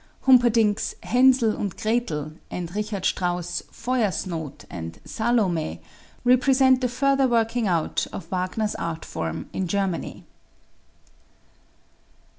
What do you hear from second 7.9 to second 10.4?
of Wagner's art form in Germany.